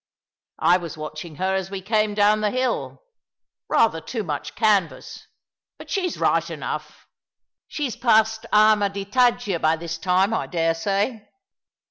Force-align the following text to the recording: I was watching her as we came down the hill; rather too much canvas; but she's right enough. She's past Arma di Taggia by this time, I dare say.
I 0.57 0.77
was 0.77 0.97
watching 0.97 1.35
her 1.35 1.53
as 1.53 1.69
we 1.69 1.79
came 1.79 2.15
down 2.15 2.41
the 2.41 2.49
hill; 2.49 3.03
rather 3.69 4.01
too 4.01 4.23
much 4.23 4.55
canvas; 4.55 5.27
but 5.77 5.91
she's 5.91 6.17
right 6.17 6.49
enough. 6.49 7.07
She's 7.67 7.95
past 7.95 8.47
Arma 8.51 8.89
di 8.89 9.05
Taggia 9.05 9.59
by 9.61 9.75
this 9.75 9.99
time, 9.99 10.33
I 10.33 10.47
dare 10.47 10.73
say. 10.73 11.29